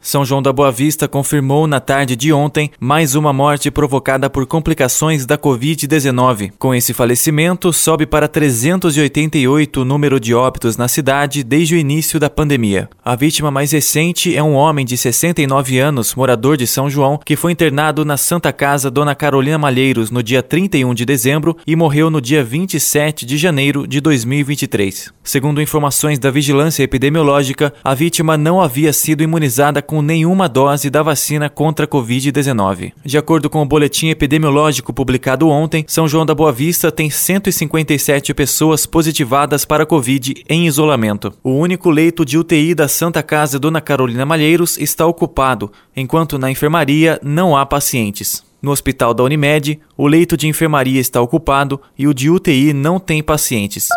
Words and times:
São 0.00 0.24
João 0.24 0.40
da 0.40 0.50
Boa 0.50 0.72
Vista 0.72 1.06
confirmou 1.06 1.66
na 1.66 1.78
tarde 1.78 2.16
de 2.16 2.32
ontem 2.32 2.70
mais 2.80 3.14
uma 3.14 3.34
morte 3.34 3.70
provocada 3.70 4.30
por 4.30 4.46
complicações 4.46 5.26
da 5.26 5.36
Covid-19. 5.36 6.52
Com 6.58 6.74
esse 6.74 6.94
falecimento, 6.94 7.70
sobe 7.70 8.06
para 8.06 8.26
388 8.26 9.82
o 9.82 9.84
número 9.84 10.18
de 10.18 10.34
óbitos 10.34 10.78
na 10.78 10.88
cidade 10.88 11.44
desde 11.44 11.74
o 11.74 11.78
início 11.78 12.18
da 12.18 12.30
pandemia. 12.30 12.88
A 13.04 13.14
vítima 13.14 13.50
mais 13.50 13.72
recente 13.72 14.34
é 14.34 14.42
um 14.42 14.54
homem 14.54 14.86
de 14.86 14.96
69 14.96 15.78
anos, 15.78 16.14
morador 16.14 16.56
de 16.56 16.66
São 16.66 16.88
João, 16.88 17.20
que 17.22 17.36
foi 17.36 17.52
internado 17.52 18.02
na 18.02 18.16
Santa 18.16 18.52
Casa 18.54 18.90
Dona 18.90 19.14
Carolina 19.14 19.58
Malheiros 19.58 20.10
no 20.10 20.22
dia 20.22 20.42
31 20.42 20.94
de 20.94 21.04
dezembro 21.04 21.56
e 21.66 21.76
morreu 21.76 22.08
no 22.08 22.22
dia 22.22 22.42
27 22.42 23.26
de 23.26 23.36
janeiro 23.36 23.86
de 23.86 24.00
2023. 24.00 25.12
Segundo 25.22 25.60
informações 25.60 26.18
da 26.18 26.30
Vigilância 26.30 26.82
Epidemiológica, 26.82 27.72
a 27.84 27.94
vítima 27.94 28.38
não 28.38 28.62
havia 28.62 28.92
sido 28.92 29.22
imunizada 29.22 29.82
com 29.90 30.02
nenhuma 30.02 30.48
dose 30.48 30.88
da 30.88 31.02
vacina 31.02 31.50
contra 31.50 31.84
a 31.84 31.88
Covid-19. 31.88 32.92
De 33.04 33.18
acordo 33.18 33.50
com 33.50 33.60
o 33.60 33.66
boletim 33.66 34.06
epidemiológico 34.06 34.92
publicado 34.92 35.48
ontem, 35.48 35.84
São 35.88 36.06
João 36.06 36.24
da 36.24 36.32
Boa 36.32 36.52
Vista 36.52 36.92
tem 36.92 37.10
157 37.10 38.32
pessoas 38.32 38.86
positivadas 38.86 39.64
para 39.64 39.82
a 39.82 39.86
Covid 39.86 40.44
em 40.48 40.64
isolamento. 40.64 41.32
O 41.42 41.54
único 41.54 41.90
leito 41.90 42.24
de 42.24 42.38
UTI 42.38 42.72
da 42.72 42.86
Santa 42.86 43.20
Casa 43.20 43.58
Dona 43.58 43.80
Carolina 43.80 44.24
Malheiros 44.24 44.78
está 44.78 45.04
ocupado, 45.04 45.72
enquanto 45.96 46.38
na 46.38 46.52
enfermaria 46.52 47.18
não 47.20 47.56
há 47.56 47.66
pacientes. 47.66 48.44
No 48.62 48.70
hospital 48.70 49.12
da 49.12 49.24
Unimed, 49.24 49.80
o 49.96 50.06
leito 50.06 50.36
de 50.36 50.46
enfermaria 50.46 51.00
está 51.00 51.20
ocupado 51.20 51.80
e 51.98 52.06
o 52.06 52.14
de 52.14 52.30
UTI 52.30 52.72
não 52.72 53.00
tem 53.00 53.24
pacientes. 53.24 53.88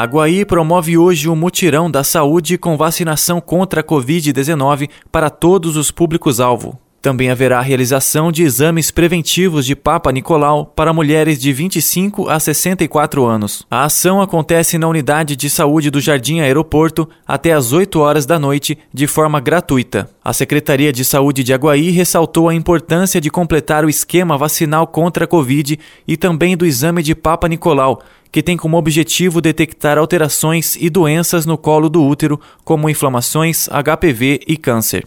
A 0.00 0.06
Guaí 0.06 0.46
promove 0.46 0.96
hoje 0.96 1.28
o 1.28 1.32
um 1.34 1.36
mutirão 1.36 1.90
da 1.90 2.02
saúde 2.02 2.56
com 2.56 2.74
vacinação 2.74 3.38
contra 3.38 3.82
a 3.82 3.84
Covid-19 3.84 4.88
para 5.12 5.28
todos 5.28 5.76
os 5.76 5.90
públicos-alvo. 5.90 6.80
Também 7.02 7.30
haverá 7.30 7.58
a 7.58 7.62
realização 7.62 8.30
de 8.30 8.42
exames 8.42 8.90
preventivos 8.90 9.64
de 9.64 9.74
Papa 9.74 10.12
Nicolau 10.12 10.66
para 10.66 10.92
mulheres 10.92 11.40
de 11.40 11.50
25 11.50 12.28
a 12.28 12.38
64 12.38 13.24
anos. 13.24 13.64
A 13.70 13.84
ação 13.84 14.20
acontece 14.20 14.76
na 14.76 14.86
unidade 14.86 15.34
de 15.34 15.48
saúde 15.48 15.90
do 15.90 15.98
Jardim 15.98 16.40
Aeroporto 16.40 17.08
até 17.26 17.52
às 17.52 17.72
8 17.72 17.98
horas 18.00 18.26
da 18.26 18.38
noite, 18.38 18.76
de 18.92 19.06
forma 19.06 19.40
gratuita. 19.40 20.10
A 20.22 20.34
Secretaria 20.34 20.92
de 20.92 21.02
Saúde 21.02 21.42
de 21.42 21.54
Aguaí 21.54 21.90
ressaltou 21.90 22.50
a 22.50 22.54
importância 22.54 23.18
de 23.18 23.30
completar 23.30 23.82
o 23.82 23.88
esquema 23.88 24.36
vacinal 24.36 24.86
contra 24.86 25.24
a 25.24 25.28
Covid 25.28 25.78
e 26.06 26.16
também 26.18 26.54
do 26.54 26.66
exame 26.66 27.02
de 27.02 27.14
Papa 27.14 27.48
Nicolau, 27.48 28.02
que 28.30 28.42
tem 28.42 28.58
como 28.58 28.76
objetivo 28.76 29.40
detectar 29.40 29.96
alterações 29.96 30.76
e 30.76 30.90
doenças 30.90 31.46
no 31.46 31.56
colo 31.56 31.88
do 31.88 32.04
útero, 32.04 32.38
como 32.62 32.90
inflamações, 32.90 33.68
HPV 33.68 34.40
e 34.46 34.58
câncer. 34.58 35.02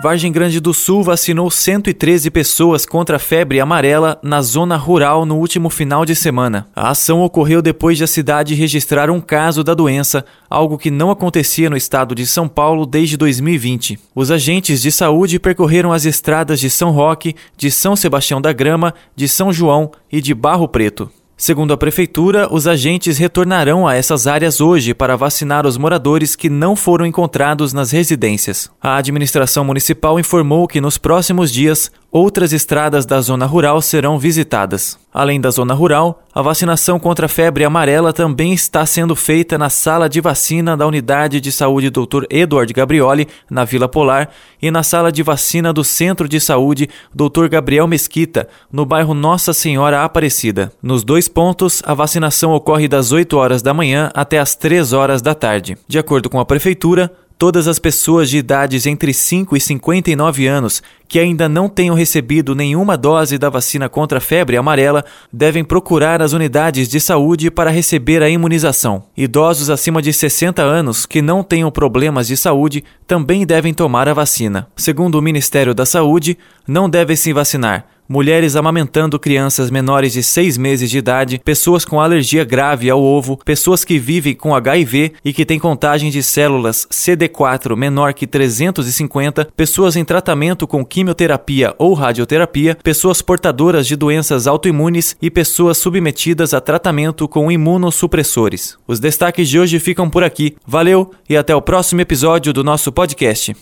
Vargem 0.00 0.30
Grande 0.30 0.60
do 0.60 0.72
Sul 0.72 1.02
vacinou 1.02 1.50
113 1.50 2.30
pessoas 2.30 2.86
contra 2.86 3.16
a 3.16 3.18
febre 3.18 3.58
amarela 3.58 4.16
na 4.22 4.40
zona 4.40 4.76
rural 4.76 5.26
no 5.26 5.36
último 5.36 5.68
final 5.68 6.04
de 6.04 6.14
semana. 6.14 6.68
A 6.74 6.90
ação 6.90 7.20
ocorreu 7.20 7.60
depois 7.60 7.98
de 7.98 8.04
a 8.04 8.06
cidade 8.06 8.54
registrar 8.54 9.10
um 9.10 9.20
caso 9.20 9.64
da 9.64 9.74
doença, 9.74 10.24
algo 10.48 10.78
que 10.78 10.88
não 10.88 11.10
acontecia 11.10 11.68
no 11.68 11.76
estado 11.76 12.14
de 12.14 12.24
São 12.28 12.46
Paulo 12.46 12.86
desde 12.86 13.16
2020. 13.16 13.98
Os 14.14 14.30
agentes 14.30 14.80
de 14.82 14.92
saúde 14.92 15.40
percorreram 15.40 15.92
as 15.92 16.04
estradas 16.04 16.60
de 16.60 16.70
São 16.70 16.92
Roque, 16.92 17.34
de 17.56 17.68
São 17.68 17.96
Sebastião 17.96 18.40
da 18.40 18.52
Grama, 18.52 18.94
de 19.16 19.28
São 19.28 19.52
João 19.52 19.90
e 20.12 20.20
de 20.20 20.32
Barro 20.32 20.68
Preto. 20.68 21.10
Segundo 21.40 21.72
a 21.72 21.76
Prefeitura, 21.76 22.52
os 22.52 22.66
agentes 22.66 23.16
retornarão 23.16 23.86
a 23.86 23.94
essas 23.94 24.26
áreas 24.26 24.60
hoje 24.60 24.92
para 24.92 25.16
vacinar 25.16 25.68
os 25.68 25.78
moradores 25.78 26.34
que 26.34 26.50
não 26.50 26.74
foram 26.74 27.06
encontrados 27.06 27.72
nas 27.72 27.92
residências. 27.92 28.68
A 28.82 28.96
administração 28.96 29.64
municipal 29.64 30.18
informou 30.18 30.66
que 30.66 30.80
nos 30.80 30.98
próximos 30.98 31.52
dias 31.52 31.92
outras 32.10 32.52
estradas 32.52 33.04
da 33.04 33.20
zona 33.20 33.46
rural 33.46 33.82
serão 33.82 34.18
visitadas. 34.18 34.98
Além 35.12 35.40
da 35.40 35.50
zona 35.50 35.74
rural, 35.74 36.22
a 36.34 36.40
vacinação 36.40 36.98
contra 36.98 37.26
a 37.26 37.28
febre 37.28 37.64
amarela 37.64 38.12
também 38.12 38.52
está 38.52 38.84
sendo 38.86 39.14
feita 39.14 39.58
na 39.58 39.68
sala 39.68 40.08
de 40.08 40.20
vacina 40.20 40.76
da 40.76 40.86
Unidade 40.86 41.40
de 41.40 41.52
Saúde 41.52 41.90
Dr. 41.90 42.24
Eduardo 42.30 42.72
Gabrioli, 42.72 43.28
na 43.50 43.64
Vila 43.64 43.88
Polar, 43.88 44.30
e 44.60 44.70
na 44.70 44.82
sala 44.82 45.12
de 45.12 45.22
vacina 45.22 45.72
do 45.72 45.84
Centro 45.84 46.28
de 46.28 46.40
Saúde 46.40 46.88
Dr. 47.14 47.48
Gabriel 47.50 47.86
Mesquita, 47.86 48.48
no 48.72 48.86
bairro 48.86 49.14
Nossa 49.14 49.52
Senhora 49.52 50.04
Aparecida. 50.04 50.72
Nos 50.82 51.04
dois 51.04 51.28
pontos, 51.28 51.82
a 51.84 51.94
vacinação 51.94 52.52
ocorre 52.52 52.88
das 52.88 53.12
8 53.12 53.36
horas 53.36 53.62
da 53.62 53.74
manhã 53.74 54.10
até 54.14 54.38
as 54.38 54.54
3 54.54 54.92
horas 54.92 55.20
da 55.20 55.34
tarde. 55.34 55.76
De 55.86 55.98
acordo 55.98 56.30
com 56.30 56.40
a 56.40 56.46
Prefeitura, 56.46 57.12
Todas 57.38 57.68
as 57.68 57.78
pessoas 57.78 58.28
de 58.28 58.36
idades 58.36 58.84
entre 58.84 59.14
5 59.14 59.56
e 59.56 59.60
59 59.60 60.48
anos 60.48 60.82
que 61.08 61.18
ainda 61.18 61.48
não 61.48 61.68
tenham 61.68 61.94
recebido 61.94 62.54
nenhuma 62.54 62.96
dose 62.96 63.38
da 63.38 63.48
vacina 63.48 63.88
contra 63.88 64.18
a 64.18 64.20
febre 64.20 64.56
amarela 64.56 65.04
devem 65.32 65.64
procurar 65.64 66.20
as 66.20 66.32
unidades 66.32 66.88
de 66.88 67.00
saúde 67.00 67.50
para 67.50 67.70
receber 67.70 68.22
a 68.22 68.28
imunização. 68.28 69.04
Idosos 69.16 69.70
acima 69.70 70.02
de 70.02 70.12
60 70.12 70.62
anos 70.62 71.06
que 71.06 71.22
não 71.22 71.42
tenham 71.42 71.70
problemas 71.70 72.26
de 72.28 72.36
saúde 72.36 72.84
também 73.06 73.46
devem 73.46 73.72
tomar 73.72 74.08
a 74.08 74.14
vacina. 74.14 74.68
Segundo 74.76 75.16
o 75.16 75.22
Ministério 75.22 75.74
da 75.74 75.86
Saúde, 75.86 76.36
não 76.66 76.90
devem 76.90 77.16
se 77.16 77.32
vacinar 77.32 77.86
mulheres 78.08 78.56
amamentando 78.56 79.18
crianças 79.18 79.70
menores 79.70 80.14
de 80.14 80.22
6 80.22 80.56
meses 80.56 80.90
de 80.90 80.98
idade, 80.98 81.40
pessoas 81.44 81.84
com 81.84 82.00
alergia 82.00 82.42
grave 82.42 82.88
ao 82.88 83.02
ovo, 83.02 83.38
pessoas 83.44 83.84
que 83.84 83.98
vivem 83.98 84.34
com 84.34 84.54
HIV 84.54 85.12
e 85.22 85.32
que 85.32 85.44
têm 85.44 85.58
contagem 85.58 86.10
de 86.10 86.22
células 86.22 86.86
CD4 86.90 87.76
menor 87.76 88.14
que 88.14 88.26
350, 88.26 89.48
pessoas 89.54 89.94
em 89.94 90.04
tratamento 90.04 90.66
com 90.66 90.84
quimioterapia 90.98 91.74
ou 91.78 91.94
radioterapia, 91.94 92.76
pessoas 92.82 93.22
portadoras 93.22 93.86
de 93.86 93.94
doenças 93.94 94.48
autoimunes 94.48 95.16
e 95.22 95.30
pessoas 95.30 95.78
submetidas 95.78 96.52
a 96.52 96.60
tratamento 96.60 97.28
com 97.28 97.52
imunossupressores. 97.52 98.76
Os 98.86 98.98
destaques 98.98 99.48
de 99.48 99.60
hoje 99.60 99.78
ficam 99.78 100.10
por 100.10 100.24
aqui. 100.24 100.56
Valeu 100.66 101.12
e 101.28 101.36
até 101.36 101.54
o 101.54 101.62
próximo 101.62 102.00
episódio 102.00 102.52
do 102.52 102.64
nosso 102.64 102.90
podcast. 102.90 103.54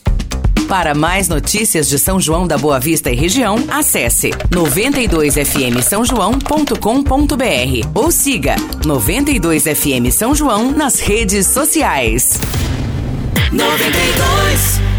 Para 0.67 0.95
mais 0.95 1.29
notícias 1.29 1.89
de 1.89 1.99
São 1.99 2.19
João 2.19 2.47
da 2.47 2.57
Boa 2.57 2.81
Vista 2.81 3.11
e 3.11 3.15
região, 3.15 3.57
acesse 3.69 4.31
92fm 4.51 5.83
São 5.83 6.05
João.com.br 6.05 7.89
ou 7.95 8.11
siga 8.11 8.57
92fm 8.81 10.11
São 10.11 10.35
João 10.35 10.73
nas 10.73 11.01
redes 11.01 11.47
sociais. 11.47 12.41
92 13.53 14.96